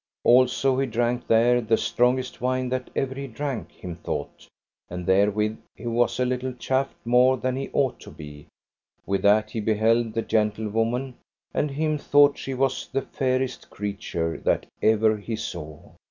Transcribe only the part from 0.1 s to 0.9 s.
Also he